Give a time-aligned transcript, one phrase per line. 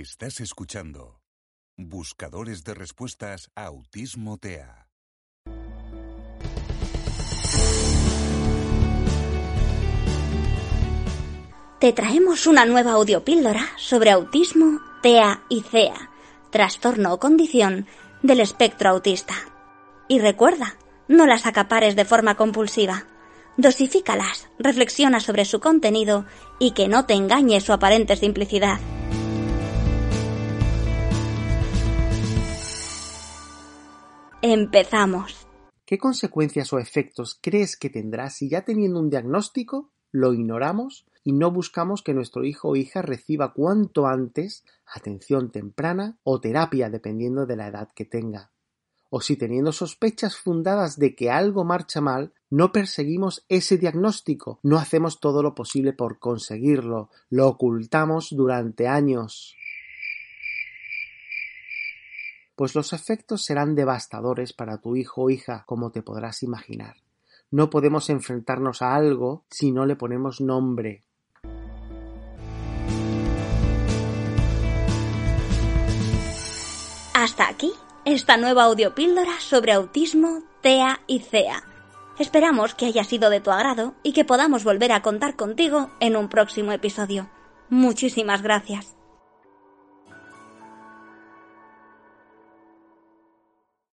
[0.00, 1.20] Estás escuchando
[1.76, 4.88] Buscadores de Respuestas a Autismo TEA.
[11.78, 16.10] Te traemos una nueva audiopíldora sobre autismo, TEA y CEA,
[16.50, 17.86] trastorno o condición
[18.20, 19.34] del espectro autista.
[20.08, 20.74] Y recuerda,
[21.06, 23.06] no las acapares de forma compulsiva.
[23.56, 26.26] Dosifícalas, reflexiona sobre su contenido
[26.58, 28.80] y que no te engañe su aparente simplicidad.
[34.46, 35.48] Empezamos.
[35.86, 41.32] ¿Qué consecuencias o efectos crees que tendrá si ya teniendo un diagnóstico lo ignoramos y
[41.32, 47.46] no buscamos que nuestro hijo o hija reciba cuanto antes atención temprana o terapia dependiendo
[47.46, 48.50] de la edad que tenga?
[49.08, 54.76] O si teniendo sospechas fundadas de que algo marcha mal, no perseguimos ese diagnóstico, no
[54.76, 59.56] hacemos todo lo posible por conseguirlo, lo ocultamos durante años
[62.56, 66.96] pues los efectos serán devastadores para tu hijo o hija, como te podrás imaginar.
[67.50, 71.04] No podemos enfrentarnos a algo si no le ponemos nombre.
[77.14, 77.72] Hasta aquí
[78.04, 81.62] esta nueva audiopíldora sobre autismo, TEA y CEA.
[82.18, 86.16] Esperamos que haya sido de tu agrado y que podamos volver a contar contigo en
[86.16, 87.30] un próximo episodio.
[87.70, 88.93] Muchísimas gracias.